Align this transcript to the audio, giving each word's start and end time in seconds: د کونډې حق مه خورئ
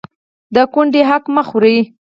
د 0.55 0.57
کونډې 0.73 1.01
حق 1.09 1.23
مه 1.35 1.41
خورئ 1.47 1.77